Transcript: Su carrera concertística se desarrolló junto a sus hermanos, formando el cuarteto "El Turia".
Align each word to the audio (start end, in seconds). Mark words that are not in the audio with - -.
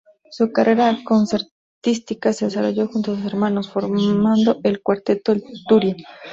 Su 0.31 0.51
carrera 0.51 0.97
concertística 1.05 2.33
se 2.33 2.45
desarrolló 2.45 2.87
junto 2.87 3.11
a 3.11 3.17
sus 3.17 3.25
hermanos, 3.27 3.69
formando 3.69 4.59
el 4.63 4.81
cuarteto 4.81 5.31
"El 5.31 5.43
Turia". 5.69 5.95